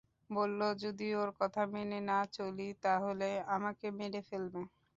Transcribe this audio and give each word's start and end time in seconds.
বললো, 0.29 0.67
যদি 0.83 1.07
ওর 1.15 1.29
কথা 1.39 1.61
মেনে 1.73 1.99
না 2.09 2.19
চলি, 2.37 2.67
তাহলে 2.83 3.27
আমাকে 3.55 3.87
মেরে 3.99 4.21
ফেলবে। 4.29 4.61